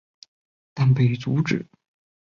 [0.73, 1.67] 但被阻止。